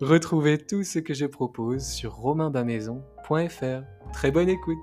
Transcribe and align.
Retrouvez 0.00 0.58
tout 0.58 0.82
ce 0.82 0.98
que 0.98 1.14
je 1.14 1.24
propose 1.24 1.86
sur 1.86 2.14
romainbamaison.fr. 2.14 4.12
Très 4.12 4.32
bonne 4.32 4.48
écoute 4.48 4.76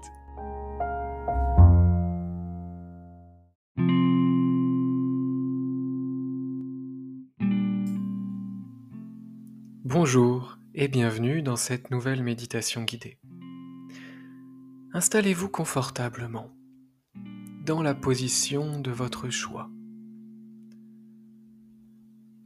Bonjour 9.83 10.57
et 10.73 10.87
bienvenue 10.87 11.41
dans 11.41 11.57
cette 11.57 11.91
nouvelle 11.91 12.23
méditation 12.23 12.83
guidée. 12.83 13.19
Installez-vous 14.93 15.49
confortablement 15.49 16.49
dans 17.65 17.81
la 17.81 17.93
position 17.93 18.79
de 18.79 18.91
votre 18.91 19.29
choix. 19.29 19.69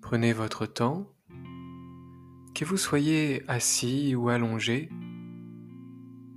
Prenez 0.02 0.34
votre 0.34 0.66
temps 0.66 1.15
que 2.56 2.66
vous 2.66 2.78
soyez 2.78 3.44
assis 3.50 4.16
ou 4.16 4.30
allongé, 4.30 4.90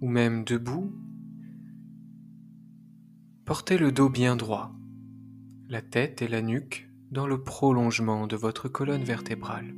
ou 0.01 0.09
même 0.09 0.45
debout, 0.45 0.93
portez 3.45 3.79
le 3.79 3.93
dos 3.93 4.09
bien 4.09 4.35
droit, 4.35 4.73
la 5.69 5.81
tête 5.81 6.21
et 6.21 6.29
la 6.29 6.43
nuque 6.43 6.89
dans 7.13 7.29
le 7.29 7.43
prolongement 7.43 8.27
de 8.27 8.35
votre 8.35 8.69
colonne 8.69 9.05
vertébrale. 9.05 9.75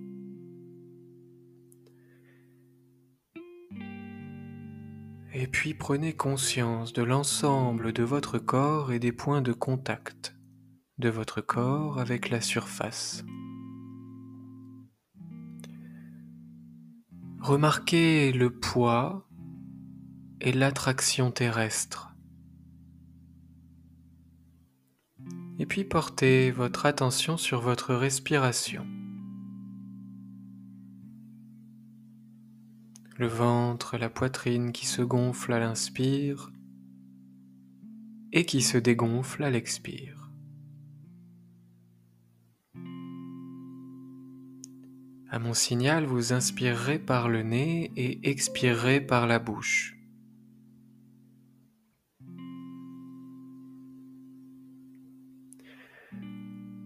Et 5.35 5.47
puis 5.47 5.75
prenez 5.75 6.15
conscience 6.15 6.95
de 6.95 7.03
l'ensemble 7.03 7.93
de 7.93 8.03
votre 8.03 8.39
corps 8.39 8.93
et 8.93 8.99
des 8.99 9.13
points 9.13 9.43
de 9.43 9.53
contact 9.53 10.35
de 10.99 11.11
votre 11.11 11.41
corps 11.41 11.99
avec 11.99 12.31
la 12.31 12.41
surface. 12.41 13.25
Remarquez 17.41 18.33
le 18.33 18.51
poids 18.51 19.27
et 20.43 20.53
l'attraction 20.53 21.31
terrestre. 21.31 22.15
Et 25.59 25.65
puis 25.65 25.85
portez 25.85 26.51
votre 26.51 26.85
attention 26.85 27.39
sur 27.39 27.63
votre 27.63 27.95
respiration. 27.95 28.87
Le 33.17 33.27
ventre, 33.27 33.97
la 33.97 34.11
poitrine 34.11 34.73
qui 34.73 34.85
se 34.85 35.01
gonfle 35.01 35.55
à 35.55 35.61
l'inspire 35.61 36.53
et 38.33 38.45
qui 38.45 38.61
se 38.61 38.77
dégonfle 38.77 39.45
à 39.45 39.51
l'expire. 39.51 40.30
À 45.33 45.39
mon 45.39 45.55
signal, 45.55 46.07
vous 46.07 46.33
inspirerez 46.33 46.99
par 46.99 47.29
le 47.29 47.45
nez 47.45 47.93
et 47.95 48.29
expirerez 48.29 49.01
par 49.01 49.29
la 49.29 49.39
bouche. 49.39 49.97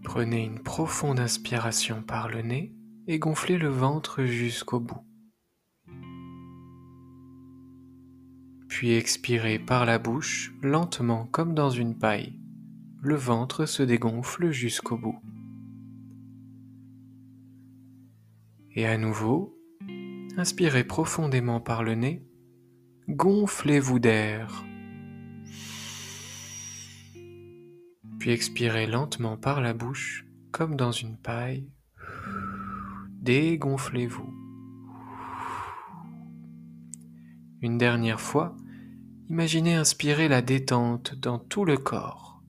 Prenez 0.03 0.43
une 0.43 0.61
profonde 0.61 1.19
inspiration 1.19 2.03
par 2.03 2.29
le 2.29 2.43
nez 2.43 2.75
et 3.07 3.17
gonflez 3.17 3.57
le 3.57 3.69
ventre 3.69 4.25
jusqu'au 4.25 4.79
bout. 4.79 5.03
Puis 8.67 8.93
expirez 8.93 9.57
par 9.57 9.87
la 9.87 9.97
bouche 9.97 10.53
lentement 10.61 11.25
comme 11.25 11.55
dans 11.55 11.71
une 11.71 11.97
paille. 11.97 12.39
Le 13.01 13.15
ventre 13.15 13.65
se 13.65 13.81
dégonfle 13.81 14.51
jusqu'au 14.51 14.97
bout. 14.97 15.19
Et 18.77 18.85
à 18.85 18.97
nouveau, 18.97 19.57
inspirez 20.35 20.83
profondément 20.83 21.61
par 21.61 21.81
le 21.81 21.95
nez, 21.95 22.25
gonflez-vous 23.07 23.99
d'air. 23.99 24.65
Puis 28.19 28.31
expirez 28.31 28.85
lentement 28.85 29.37
par 29.37 29.61
la 29.61 29.73
bouche, 29.73 30.25
comme 30.51 30.75
dans 30.75 30.91
une 30.91 31.15
paille. 31.17 31.71
Dégonflez-vous. 33.21 34.33
Une 37.61 37.77
dernière 37.77 38.19
fois, 38.19 38.57
imaginez 39.29 39.75
inspirer 39.75 40.27
la 40.27 40.41
détente 40.41 41.15
dans 41.15 41.39
tout 41.39 41.63
le 41.63 41.77
corps. 41.77 42.43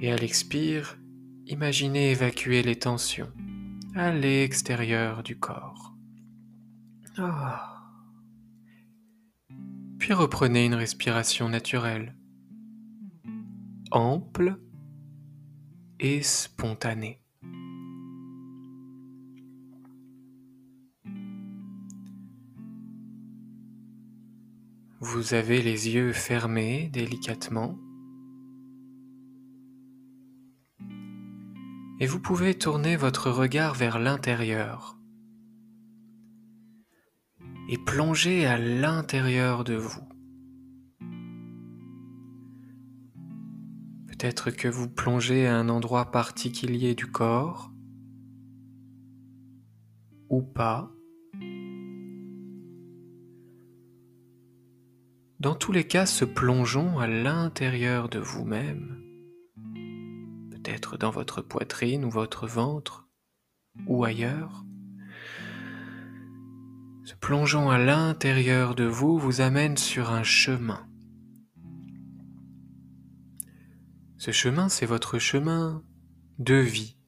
Et 0.00 0.12
à 0.12 0.16
l'expire, 0.16 0.96
Imaginez 1.50 2.12
évacuer 2.12 2.62
les 2.62 2.76
tensions 2.76 3.32
à 3.96 4.12
l'extérieur 4.12 5.24
du 5.24 5.36
corps. 5.36 5.96
Ah. 7.18 7.90
Puis 9.98 10.12
reprenez 10.12 10.64
une 10.66 10.76
respiration 10.76 11.48
naturelle, 11.48 12.14
ample 13.90 14.60
et 15.98 16.22
spontanée. 16.22 17.20
Vous 25.00 25.34
avez 25.34 25.62
les 25.62 25.88
yeux 25.88 26.12
fermés 26.12 26.90
délicatement 26.92 27.76
et 32.00 32.06
vous 32.06 32.18
pouvez 32.18 32.54
tourner 32.54 32.96
votre 32.96 33.30
regard 33.30 33.74
vers 33.74 33.98
l'intérieur 33.98 34.96
et 37.68 37.76
plonger 37.76 38.46
à 38.46 38.58
l'intérieur 38.58 39.64
de 39.64 39.74
vous. 39.74 40.08
Peut-être 44.08 44.50
que 44.50 44.66
vous 44.66 44.88
plongez 44.88 45.46
à 45.46 45.56
un 45.56 45.68
endroit 45.68 46.10
particulier 46.10 46.94
du 46.94 47.06
corps 47.06 47.70
ou 50.30 50.42
pas. 50.42 50.90
Dans 55.38 55.54
tous 55.54 55.72
les 55.72 55.84
cas, 55.86 56.06
se 56.06 56.24
plongeons 56.24 56.98
à 56.98 57.06
l'intérieur 57.06 58.08
de 58.08 58.18
vous-même 58.18 58.99
dans 60.98 61.10
votre 61.10 61.42
poitrine 61.42 62.04
ou 62.04 62.10
votre 62.10 62.46
ventre 62.46 63.08
ou 63.86 64.04
ailleurs. 64.04 64.64
Ce 67.04 67.14
plongeon 67.14 67.70
à 67.70 67.78
l'intérieur 67.78 68.74
de 68.74 68.84
vous 68.84 69.18
vous 69.18 69.40
amène 69.40 69.76
sur 69.76 70.10
un 70.10 70.22
chemin. 70.22 70.86
Ce 74.18 74.32
chemin, 74.32 74.68
c'est 74.68 74.86
votre 74.86 75.18
chemin 75.18 75.82
de 76.38 76.54
vie. 76.54 76.98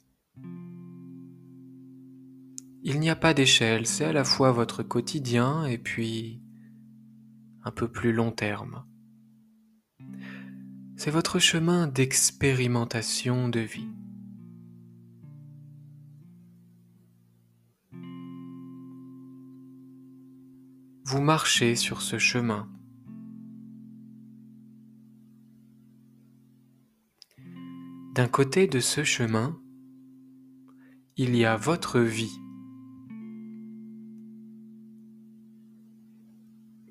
Il 2.85 2.99
n'y 2.99 3.11
a 3.11 3.17
pas 3.17 3.35
d'échelle, 3.35 3.87
c'est 3.87 4.07
à 4.07 4.13
la 4.13 4.25
fois 4.25 4.51
votre 4.51 4.83
quotidien 4.83 5.67
et 5.67 5.79
puis 5.79 6.43
un 7.63 7.71
peu 7.71 7.87
plus 7.87 8.13
long 8.13 8.33
terme. 8.33 8.85
C'est 11.05 11.11
votre 11.11 11.41
chemin 11.41 11.89
d'expérimentation 11.89 13.49
de 13.49 13.59
vie. 13.59 13.89
Vous 21.05 21.21
marchez 21.21 21.75
sur 21.75 22.03
ce 22.03 22.19
chemin. 22.19 22.71
D'un 28.15 28.29
côté 28.29 28.69
de 28.69 28.79
ce 28.79 29.03
chemin, 29.03 29.61
il 31.17 31.35
y 31.35 31.45
a 31.45 31.57
votre 31.57 31.99
vie. 31.99 32.39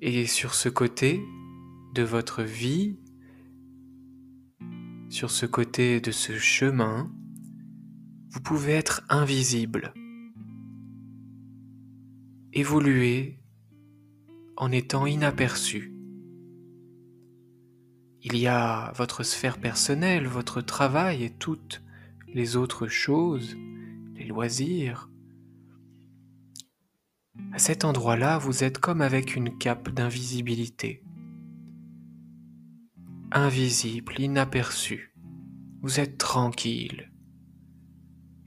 Et 0.02 0.26
sur 0.26 0.52
ce 0.52 0.68
côté 0.68 1.24
de 1.94 2.02
votre 2.02 2.42
vie, 2.42 2.98
sur 5.12 5.30
ce 5.30 5.44
côté 5.44 6.00
de 6.00 6.10
ce 6.10 6.38
chemin, 6.38 7.12
vous 8.30 8.40
pouvez 8.40 8.72
être 8.72 9.02
invisible, 9.10 9.92
évoluer 12.54 13.38
en 14.56 14.72
étant 14.72 15.04
inaperçu. 15.04 15.94
Il 18.22 18.38
y 18.38 18.46
a 18.46 18.90
votre 18.92 19.22
sphère 19.22 19.58
personnelle, 19.58 20.26
votre 20.26 20.62
travail 20.62 21.24
et 21.24 21.30
toutes 21.30 21.82
les 22.26 22.56
autres 22.56 22.88
choses, 22.88 23.54
les 24.14 24.24
loisirs, 24.24 25.10
à 27.52 27.58
cet 27.58 27.84
endroit-là, 27.84 28.38
vous 28.38 28.64
êtes 28.64 28.78
comme 28.78 29.02
avec 29.02 29.36
une 29.36 29.58
cape 29.58 29.90
d'invisibilité. 29.90 31.02
Invisible, 33.34 34.20
inaperçu. 34.20 35.14
Vous 35.80 36.00
êtes 36.00 36.18
tranquille. 36.18 37.10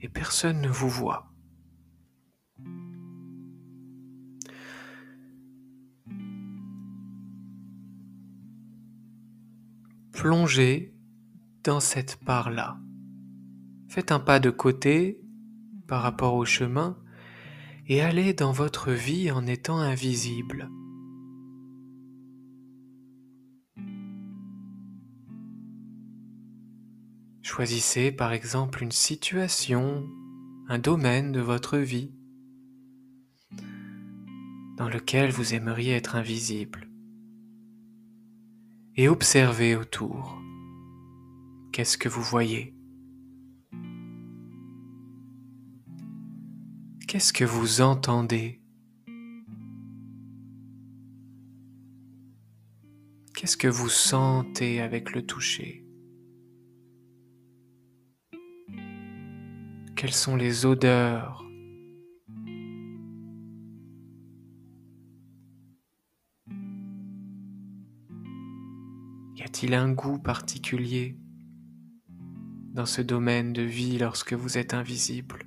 Et 0.00 0.08
personne 0.08 0.60
ne 0.60 0.68
vous 0.68 0.88
voit. 0.88 1.32
Plongez 10.12 10.94
dans 11.64 11.80
cette 11.80 12.16
part-là. 12.24 12.78
Faites 13.88 14.12
un 14.12 14.20
pas 14.20 14.38
de 14.38 14.50
côté 14.50 15.20
par 15.88 16.02
rapport 16.02 16.34
au 16.34 16.44
chemin 16.44 16.96
et 17.88 18.02
allez 18.02 18.34
dans 18.34 18.52
votre 18.52 18.92
vie 18.92 19.32
en 19.32 19.48
étant 19.48 19.80
invisible. 19.80 20.70
Choisissez 27.56 28.12
par 28.12 28.34
exemple 28.34 28.82
une 28.82 28.92
situation, 28.92 30.06
un 30.68 30.78
domaine 30.78 31.32
de 31.32 31.40
votre 31.40 31.78
vie 31.78 32.14
dans 34.76 34.90
lequel 34.90 35.30
vous 35.30 35.54
aimeriez 35.54 35.94
être 35.94 36.16
invisible 36.16 36.86
et 38.96 39.08
observez 39.08 39.74
autour. 39.74 40.38
Qu'est-ce 41.72 41.96
que 41.96 42.10
vous 42.10 42.20
voyez? 42.20 42.76
Qu'est-ce 47.08 47.32
que 47.32 47.46
vous 47.46 47.80
entendez? 47.80 48.60
Qu'est-ce 53.34 53.56
que 53.56 53.68
vous 53.68 53.88
sentez 53.88 54.82
avec 54.82 55.14
le 55.14 55.24
toucher? 55.24 55.85
Quelles 59.96 60.12
sont 60.12 60.36
les 60.36 60.66
odeurs? 60.66 61.42
Y 69.34 69.42
a-t-il 69.42 69.72
un 69.72 69.90
goût 69.90 70.18
particulier 70.18 71.16
dans 72.74 72.84
ce 72.84 73.00
domaine 73.00 73.54
de 73.54 73.62
vie 73.62 73.96
lorsque 73.96 74.34
vous 74.34 74.58
êtes 74.58 74.74
invisible? 74.74 75.46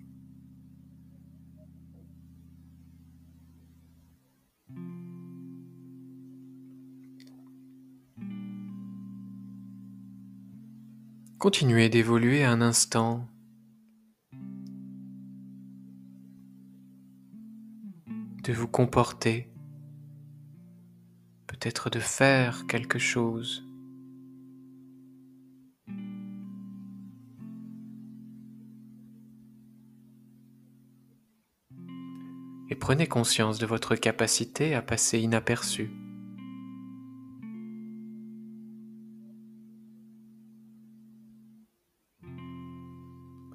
Continuez 11.37 11.89
d'évoluer 11.89 12.43
un 12.43 12.61
instant. 12.61 13.27
De 18.49 18.53
vous 18.55 18.67
comporter. 18.67 19.47
Peut-être 21.45 21.91
de 21.91 21.99
faire 21.99 22.65
quelque 22.65 22.97
chose. 22.97 23.63
Et 32.71 32.75
prenez 32.75 33.05
conscience 33.05 33.59
de 33.59 33.67
votre 33.67 33.95
capacité 33.95 34.73
à 34.73 34.81
passer 34.81 35.19
inaperçu. 35.19 35.91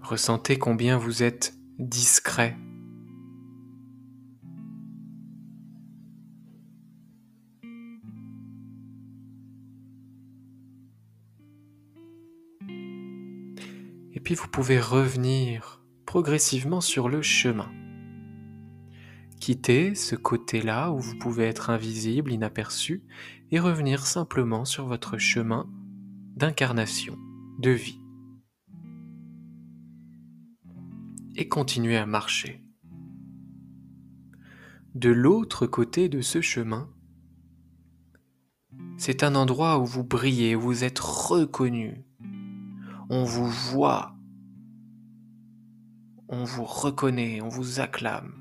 Ressentez 0.02 0.56
combien 0.56 0.98
vous 0.98 1.24
êtes 1.24 1.52
discret. 1.80 2.56
Puis 14.24 14.34
vous 14.34 14.48
pouvez 14.48 14.80
revenir 14.80 15.82
progressivement 16.06 16.80
sur 16.80 17.08
le 17.08 17.22
chemin. 17.22 17.70
Quittez 19.40 19.94
ce 19.94 20.16
côté-là 20.16 20.90
où 20.90 20.98
vous 20.98 21.18
pouvez 21.18 21.44
être 21.44 21.70
invisible, 21.70 22.32
inaperçu, 22.32 23.04
et 23.50 23.60
revenir 23.60 24.06
simplement 24.06 24.64
sur 24.64 24.86
votre 24.86 25.18
chemin 25.18 25.68
d'incarnation, 26.36 27.18
de 27.58 27.70
vie. 27.70 28.00
et 31.36 31.48
continuez 31.48 31.96
à 31.96 32.06
marcher. 32.06 32.64
De 34.94 35.10
l'autre 35.10 35.66
côté 35.66 36.08
de 36.08 36.20
ce 36.20 36.40
chemin, 36.40 36.88
c'est 38.96 39.24
un 39.24 39.34
endroit 39.34 39.78
où 39.78 39.86
vous 39.86 40.04
brillez, 40.04 40.54
où 40.54 40.60
vous 40.60 40.84
êtes 40.84 41.00
reconnu. 41.00 42.04
On 43.10 43.24
vous 43.24 43.48
voit. 43.48 44.13
On 46.28 46.44
vous 46.44 46.64
reconnaît, 46.64 47.40
on 47.40 47.48
vous 47.48 47.80
acclame. 47.80 48.32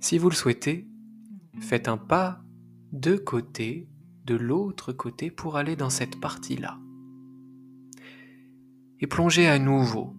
Si 0.00 0.18
vous 0.18 0.30
le 0.30 0.34
souhaitez, 0.34 0.88
faites 1.60 1.88
un 1.88 1.96
pas 1.98 2.42
de 2.92 3.16
côté, 3.16 3.88
de 4.24 4.34
l'autre 4.34 4.92
côté 4.92 5.30
pour 5.30 5.56
aller 5.56 5.76
dans 5.76 5.90
cette 5.90 6.20
partie-là. 6.20 6.78
Et 9.00 9.06
plongez 9.06 9.46
à 9.46 9.58
nouveau 9.58 10.16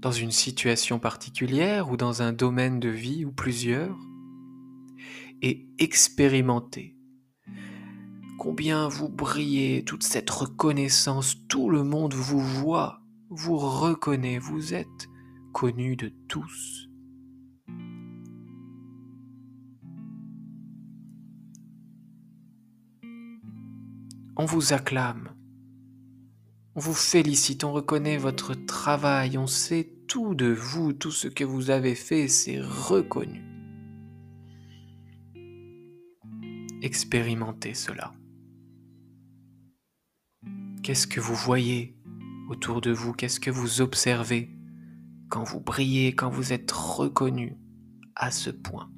dans 0.00 0.12
une 0.12 0.30
situation 0.30 0.98
particulière 0.98 1.90
ou 1.90 1.96
dans 1.96 2.22
un 2.22 2.32
domaine 2.32 2.78
de 2.78 2.88
vie 2.88 3.24
ou 3.24 3.32
plusieurs, 3.32 3.98
et 5.42 5.68
expérimentez 5.78 6.96
combien 8.38 8.86
vous 8.86 9.08
brillez, 9.08 9.82
toute 9.84 10.04
cette 10.04 10.30
reconnaissance, 10.30 11.36
tout 11.48 11.68
le 11.68 11.82
monde 11.82 12.14
vous 12.14 12.40
voit, 12.40 13.00
vous 13.28 13.56
reconnaît, 13.56 14.38
vous 14.38 14.74
êtes 14.74 15.08
connu 15.52 15.96
de 15.96 16.08
tous. 16.28 16.88
On 24.38 24.44
vous 24.44 24.74
acclame, 24.74 25.30
on 26.74 26.80
vous 26.80 26.94
félicite, 26.94 27.64
on 27.64 27.72
reconnaît 27.72 28.18
votre 28.18 28.54
travail, 28.54 29.38
on 29.38 29.46
sait 29.46 29.90
tout 30.06 30.34
de 30.34 30.52
vous, 30.52 30.92
tout 30.92 31.10
ce 31.10 31.26
que 31.26 31.42
vous 31.42 31.70
avez 31.70 31.94
fait, 31.94 32.28
c'est 32.28 32.60
reconnu. 32.60 33.42
Expérimentez 36.82 37.72
cela. 37.72 38.12
Qu'est-ce 40.82 41.06
que 41.06 41.18
vous 41.18 41.34
voyez? 41.34 41.95
Autour 42.48 42.80
de 42.80 42.90
vous 42.90 43.12
Qu'est-ce 43.12 43.40
que 43.40 43.50
vous 43.50 43.80
observez 43.80 44.50
quand 45.28 45.44
vous 45.44 45.60
brillez, 45.60 46.14
quand 46.14 46.30
vous 46.30 46.52
êtes 46.52 46.70
reconnu 46.70 47.56
à 48.14 48.30
ce 48.30 48.50
point? 48.50 48.90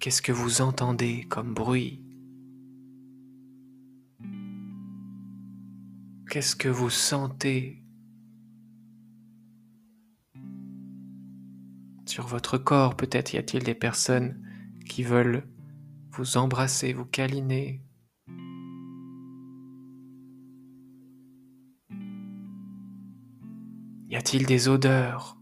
Qu'est-ce 0.00 0.22
que 0.22 0.32
vous 0.32 0.60
entendez 0.60 1.24
comme 1.24 1.54
bruit? 1.54 2.02
Qu'est-ce 6.30 6.56
que 6.56 6.68
vous 6.68 6.90
sentez 6.90 7.82
sur 12.04 12.26
votre 12.26 12.58
corps? 12.58 12.96
Peut-être 12.96 13.32
y 13.32 13.38
a-t-il 13.38 13.62
des 13.62 13.74
personnes 13.74 14.40
qui 14.86 15.02
veulent 15.02 15.44
vous 16.10 16.36
embrasser, 16.36 16.92
vous 16.92 17.04
câliner. 17.04 17.85
Y 24.08 24.16
a-t-il 24.16 24.46
des 24.46 24.68
odeurs? 24.68 25.36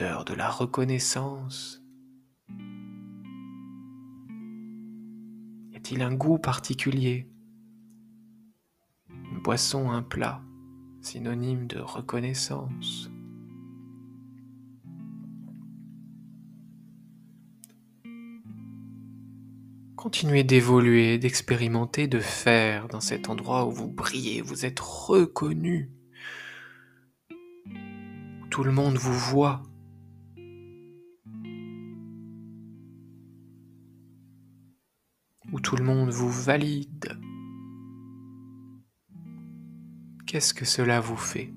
De 0.00 0.32
la 0.32 0.48
reconnaissance. 0.48 1.82
Y 5.68 5.76
a-t-il 5.76 6.00
un 6.00 6.14
goût 6.14 6.38
particulier? 6.38 7.30
Une 9.10 9.42
boisson, 9.42 9.90
un 9.90 10.02
plat, 10.02 10.40
synonyme 11.02 11.66
de 11.66 11.80
reconnaissance 11.80 13.10
Continuez 20.00 20.44
d'évoluer, 20.44 21.18
d'expérimenter, 21.18 22.08
de 22.08 22.20
faire 22.20 22.88
dans 22.88 23.02
cet 23.02 23.28
endroit 23.28 23.66
où 23.66 23.70
vous 23.70 23.86
brillez, 23.86 24.40
vous 24.40 24.64
êtes 24.64 24.80
reconnu. 24.80 25.90
Tout 28.50 28.64
le 28.64 28.72
monde 28.72 28.96
vous 28.96 29.12
voit. 29.12 29.62
où 35.52 35.60
tout 35.60 35.76
le 35.76 35.84
monde 35.84 36.10
vous 36.10 36.30
valide. 36.30 37.18
Qu'est-ce 40.26 40.54
que 40.54 40.64
cela 40.64 41.00
vous 41.00 41.16
fait? 41.16 41.52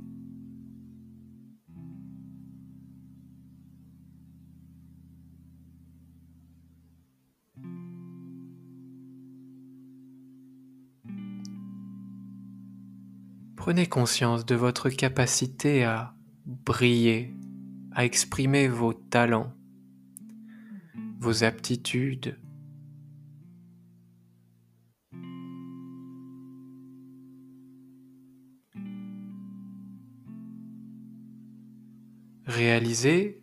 Prenez 13.66 13.88
conscience 13.88 14.46
de 14.46 14.56
votre 14.56 14.90
capacité 14.90 15.86
à 15.86 16.14
briller, 16.46 17.34
à 17.94 18.04
exprimer 18.04 18.68
vos 18.68 18.94
talents, 18.94 19.54
vos 21.22 21.46
aptitudes, 21.46 22.38
Réalisez 32.46 33.42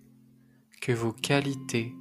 que 0.83 0.93
vos 0.93 1.13
qualités, 1.13 1.95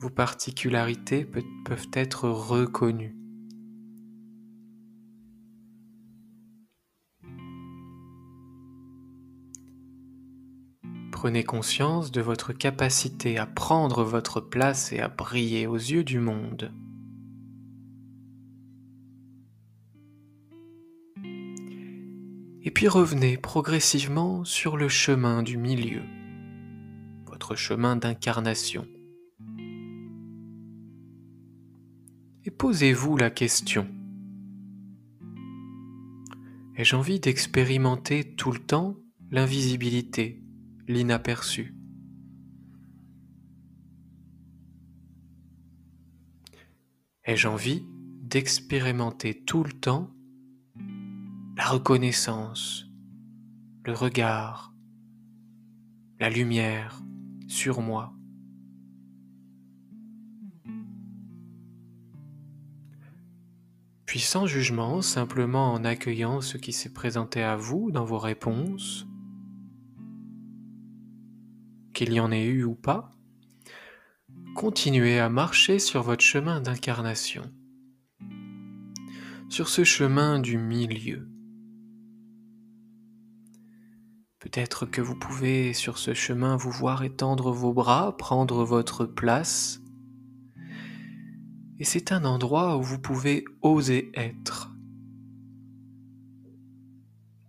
vos 0.00 0.08
particularités 0.08 1.26
peuvent 1.26 1.90
être 1.92 2.30
reconnues. 2.30 3.25
Prenez 11.26 11.42
conscience 11.42 12.12
de 12.12 12.20
votre 12.20 12.52
capacité 12.52 13.36
à 13.36 13.46
prendre 13.46 14.04
votre 14.04 14.40
place 14.40 14.92
et 14.92 15.00
à 15.00 15.08
briller 15.08 15.66
aux 15.66 15.74
yeux 15.74 16.04
du 16.04 16.20
monde. 16.20 16.72
Et 22.62 22.70
puis 22.70 22.86
revenez 22.86 23.38
progressivement 23.38 24.44
sur 24.44 24.76
le 24.76 24.88
chemin 24.88 25.42
du 25.42 25.56
milieu, 25.56 26.02
votre 27.26 27.56
chemin 27.56 27.96
d'incarnation. 27.96 28.86
Et 32.44 32.52
posez-vous 32.52 33.16
la 33.16 33.30
question. 33.30 33.88
Ai-je 36.76 36.94
envie 36.94 37.18
d'expérimenter 37.18 38.22
tout 38.36 38.52
le 38.52 38.60
temps 38.60 38.94
l'invisibilité, 39.32 40.45
l'inaperçu 40.88 41.74
Ai-je 47.24 47.48
envie 47.48 47.84
d'expérimenter 48.22 49.42
tout 49.44 49.64
le 49.64 49.72
temps 49.72 50.10
la 51.56 51.64
reconnaissance, 51.64 52.86
le 53.84 53.94
regard, 53.94 54.74
la 56.20 56.30
lumière 56.30 57.02
sur 57.48 57.80
moi. 57.80 58.12
Puis 64.04 64.20
sans 64.20 64.46
jugement, 64.46 65.02
simplement 65.02 65.72
en 65.72 65.84
accueillant 65.84 66.40
ce 66.40 66.58
qui 66.58 66.72
s'est 66.72 66.92
présenté 66.92 67.42
à 67.42 67.56
vous 67.56 67.90
dans 67.90 68.04
vos 68.04 68.18
réponses, 68.18 69.06
qu'il 71.96 72.12
y 72.12 72.20
en 72.20 72.30
ait 72.30 72.44
eu 72.44 72.62
ou 72.62 72.74
pas, 72.74 73.10
continuez 74.54 75.18
à 75.18 75.30
marcher 75.30 75.78
sur 75.78 76.02
votre 76.02 76.22
chemin 76.22 76.60
d'incarnation, 76.60 77.50
sur 79.48 79.70
ce 79.70 79.82
chemin 79.82 80.38
du 80.38 80.58
milieu. 80.58 81.26
Peut-être 84.40 84.84
que 84.84 85.00
vous 85.00 85.18
pouvez 85.18 85.72
sur 85.72 85.96
ce 85.96 86.12
chemin 86.12 86.56
vous 86.56 86.70
voir 86.70 87.02
étendre 87.02 87.50
vos 87.50 87.72
bras, 87.72 88.14
prendre 88.18 88.62
votre 88.62 89.06
place. 89.06 89.80
Et 91.78 91.84
c'est 91.84 92.12
un 92.12 92.26
endroit 92.26 92.76
où 92.76 92.82
vous 92.82 92.98
pouvez 92.98 93.42
oser 93.62 94.12
être. 94.14 94.70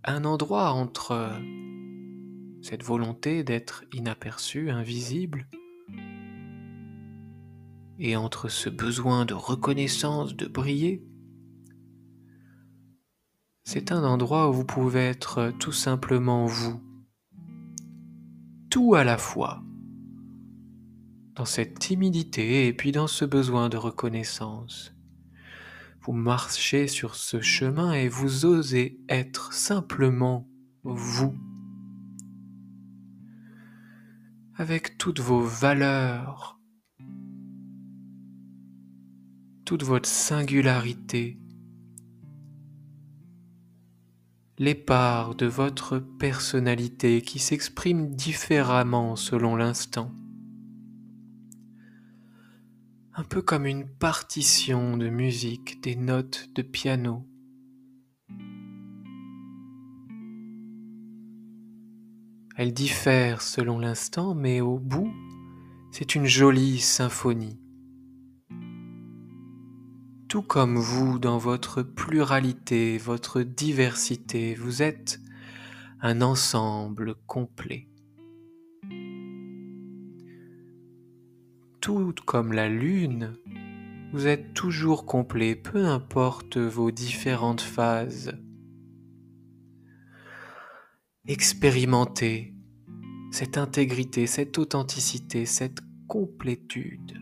Un 0.06 0.24
endroit 0.24 0.72
entre 0.72 1.38
cette 2.68 2.84
volonté 2.84 3.46
d'être 3.46 3.86
inaperçu, 3.94 4.70
invisible, 4.72 5.48
et 7.98 8.18
entre 8.18 8.50
ce 8.50 8.70
besoin 8.70 9.24
de 9.24 9.34
reconnaissance, 9.34 10.36
de 10.36 10.48
briller. 10.48 11.02
C'est 13.64 13.94
un 13.94 14.04
endroit 14.04 14.50
où 14.50 14.54
vous 14.54 14.66
pouvez 14.66 15.00
être 15.00 15.54
tout 15.60 15.72
simplement 15.72 16.46
vous, 16.46 16.82
tout 18.70 18.96
à 18.96 19.06
la 19.06 19.18
fois, 19.18 19.64
dans 21.36 21.46
cette 21.46 21.80
timidité 21.80 22.68
et 22.68 22.74
puis 22.74 22.92
dans 22.92 23.08
ce 23.08 23.24
besoin 23.24 23.70
de 23.70 23.78
reconnaissance. 23.78 24.94
Vous 26.02 26.12
marchez 26.12 26.90
sur 26.90 27.16
ce 27.16 27.40
chemin 27.40 27.94
et 27.94 28.10
vous 28.10 28.46
osez 28.46 29.00
être 29.08 29.54
simplement 29.54 30.50
vous, 30.84 31.34
avec 34.60 34.98
toutes 34.98 35.20
vos 35.20 35.42
valeurs, 35.42 36.60
toute 39.66 39.84
votre 39.84 40.10
singularité, 40.10 41.38
les 44.58 44.74
parts 44.74 45.36
de 45.36 45.46
votre 45.46 46.00
personnalité 46.00 47.22
qui 47.22 47.38
s'expriment 47.38 48.10
différemment 48.10 49.16
selon 49.16 49.56
l'instant. 49.56 50.12
Un 53.14 53.24
peu 53.24 53.44
comme 53.44 53.68
une 53.68 53.88
partition 53.88 54.98
de 54.98 55.10
musique, 55.10 55.84
des 55.84 55.96
notes 55.96 56.50
de 56.56 56.64
piano. 56.64 57.28
Elles 62.58 62.74
diffèrent 62.74 63.42
selon 63.42 63.80
l'instant, 63.80 64.36
mais 64.36 64.60
au 64.62 64.78
bout, 64.78 65.14
c'est 65.92 66.16
une 66.16 66.26
jolie 66.26 66.80
symphonie 66.80 67.60
tout 70.28 70.42
comme 70.42 70.78
vous 70.78 71.20
dans 71.20 71.38
votre 71.38 71.82
pluralité, 71.82 72.98
votre 72.98 73.42
diversité, 73.42 74.56
vous 74.56 74.82
êtes 74.82 75.20
un 76.02 76.22
ensemble 76.22 77.16
complet. 77.26 77.88
tout 81.80 82.14
comme 82.26 82.52
la 82.52 82.68
lune, 82.68 83.34
vous 84.12 84.28
êtes 84.28 84.54
toujours 84.54 85.06
complet, 85.06 85.56
peu 85.56 85.86
importe 85.86 86.58
vos 86.58 86.92
différentes 86.92 87.62
phases. 87.62 88.34
Expérimentez 91.28 92.56
cette 93.32 93.58
intégrité, 93.58 94.28
cette 94.28 94.58
authenticité, 94.58 95.46
cette 95.46 95.80
complétude. 96.08 97.22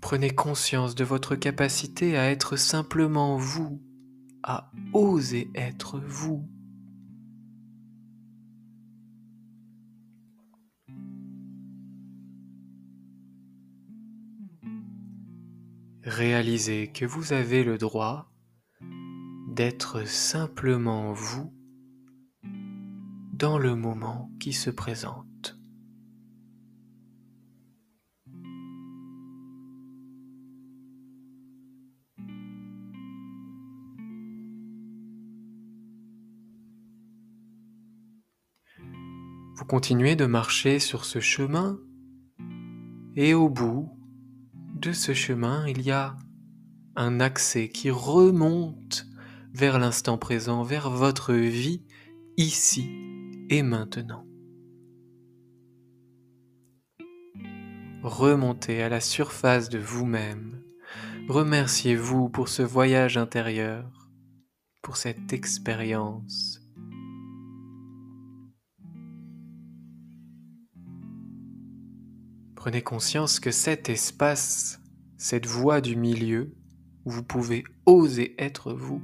Prenez 0.00 0.30
conscience 0.30 0.94
de 0.94 1.02
votre 1.02 1.34
capacité 1.34 2.16
à 2.16 2.30
être 2.30 2.56
simplement 2.56 3.36
vous, 3.36 3.82
à 4.44 4.70
oser 4.92 5.50
être 5.56 5.98
vous. 5.98 6.48
Réalisez 16.08 16.90
que 16.90 17.04
vous 17.04 17.34
avez 17.34 17.62
le 17.62 17.76
droit 17.76 18.32
d'être 19.46 20.08
simplement 20.08 21.12
vous 21.12 21.52
dans 23.34 23.58
le 23.58 23.76
moment 23.76 24.30
qui 24.40 24.54
se 24.54 24.70
présente. 24.70 25.58
Vous 39.54 39.66
continuez 39.66 40.16
de 40.16 40.24
marcher 40.24 40.78
sur 40.78 41.04
ce 41.04 41.20
chemin 41.20 41.78
et 43.14 43.34
au 43.34 43.50
bout 43.50 43.97
de 44.78 44.92
ce 44.92 45.12
chemin, 45.12 45.66
il 45.66 45.82
y 45.82 45.90
a 45.90 46.16
un 46.94 47.20
accès 47.20 47.68
qui 47.68 47.90
remonte 47.90 49.06
vers 49.52 49.78
l'instant 49.78 50.18
présent, 50.18 50.62
vers 50.62 50.90
votre 50.90 51.34
vie 51.34 51.82
ici 52.36 52.88
et 53.50 53.62
maintenant. 53.62 54.24
Remontez 58.02 58.82
à 58.82 58.88
la 58.88 59.00
surface 59.00 59.68
de 59.68 59.78
vous-même. 59.78 60.62
Remerciez-vous 61.28 62.28
pour 62.28 62.48
ce 62.48 62.62
voyage 62.62 63.16
intérieur, 63.16 64.08
pour 64.82 64.96
cette 64.96 65.32
expérience. 65.32 66.60
Prenez 72.68 72.82
conscience 72.82 73.40
que 73.40 73.50
cet 73.50 73.88
espace, 73.88 74.82
cette 75.16 75.46
voie 75.46 75.80
du 75.80 75.96
milieu, 75.96 76.54
où 77.06 77.10
vous 77.10 77.22
pouvez 77.22 77.64
oser 77.86 78.34
être 78.36 78.74
vous, 78.74 79.00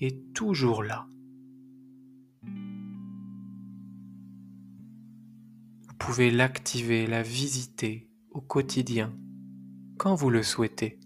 est 0.00 0.32
toujours 0.32 0.82
là. 0.82 1.06
Vous 5.82 5.94
pouvez 5.98 6.30
l'activer, 6.30 7.06
la 7.06 7.22
visiter 7.22 8.08
au 8.30 8.40
quotidien, 8.40 9.14
quand 9.98 10.14
vous 10.14 10.30
le 10.30 10.42
souhaitez. 10.42 10.98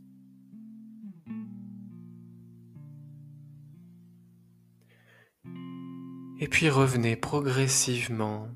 Et 6.38 6.46
puis 6.46 6.68
revenez 6.68 7.16
progressivement 7.16 8.48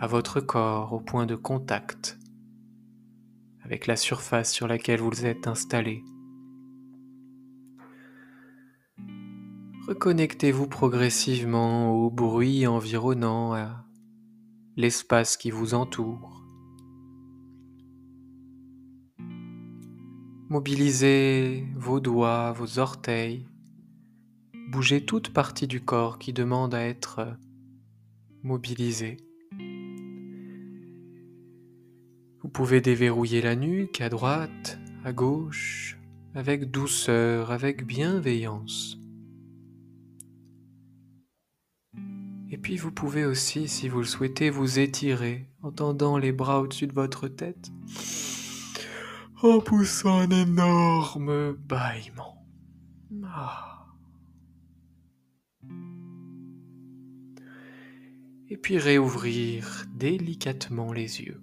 à 0.00 0.06
votre 0.06 0.40
corps 0.40 0.94
au 0.94 1.00
point 1.00 1.26
de 1.26 1.36
contact 1.36 2.18
avec 3.62 3.86
la 3.86 3.96
surface 3.96 4.50
sur 4.50 4.66
laquelle 4.66 5.00
vous 5.00 5.26
êtes 5.26 5.46
installé. 5.46 6.02
Reconnectez-vous 9.86 10.66
progressivement 10.68 11.92
au 11.92 12.10
bruit 12.10 12.66
environnant, 12.66 13.52
à 13.52 13.84
l'espace 14.76 15.36
qui 15.36 15.50
vous 15.50 15.74
entoure. 15.74 16.42
Mobilisez 20.48 21.66
vos 21.76 22.00
doigts, 22.00 22.52
vos 22.52 22.78
orteils. 22.78 23.46
Bougez 24.70 25.04
toute 25.04 25.32
partie 25.32 25.66
du 25.66 25.80
corps 25.80 26.18
qui 26.18 26.32
demande 26.32 26.74
à 26.74 26.84
être 26.86 27.36
mobilisée. 28.42 29.18
Vous 32.42 32.48
pouvez 32.48 32.80
déverrouiller 32.80 33.42
la 33.42 33.54
nuque 33.54 34.00
à 34.00 34.08
droite, 34.08 34.78
à 35.04 35.12
gauche, 35.12 35.98
avec 36.34 36.70
douceur, 36.70 37.50
avec 37.50 37.86
bienveillance. 37.86 38.98
Et 42.50 42.56
puis 42.56 42.78
vous 42.78 42.92
pouvez 42.92 43.26
aussi, 43.26 43.68
si 43.68 43.88
vous 43.88 43.98
le 43.98 44.06
souhaitez, 44.06 44.48
vous 44.48 44.78
étirer 44.78 45.48
en 45.62 45.70
tendant 45.70 46.16
les 46.16 46.32
bras 46.32 46.60
au-dessus 46.60 46.86
de 46.86 46.94
votre 46.94 47.28
tête, 47.28 47.70
en 49.42 49.60
poussant 49.60 50.18
un 50.18 50.30
énorme 50.30 51.52
bâillement. 51.52 52.46
Ah. 53.24 53.86
Et 58.48 58.56
puis 58.56 58.78
réouvrir 58.78 59.84
délicatement 59.94 60.92
les 60.92 61.20
yeux. 61.20 61.40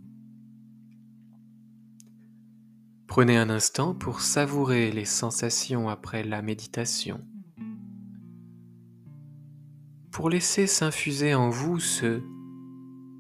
Prenez 3.18 3.38
un 3.38 3.50
instant 3.50 3.96
pour 3.96 4.22
savourer 4.22 4.92
les 4.92 5.04
sensations 5.04 5.90
après 5.90 6.24
la 6.24 6.44
méditation, 6.44 7.26
pour 10.12 10.30
laisser 10.30 10.68
s'infuser 10.68 11.34
en 11.34 11.50
vous 11.50 11.80
ce 11.80 12.22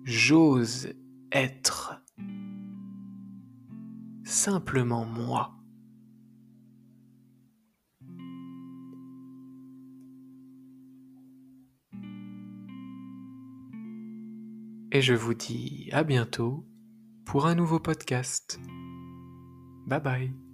j'ose 0.03 0.93
être 1.31 1.99
simplement 4.23 5.03
moi. 5.03 5.55
Et 14.91 15.01
je 15.01 15.15
vous 15.15 15.33
dis 15.33 15.89
à 15.91 16.03
bientôt 16.03 16.67
pour 17.25 17.47
un 17.47 17.55
nouveau 17.55 17.79
podcast. 17.79 18.59
Bye 19.87 19.99
bye. 19.99 20.46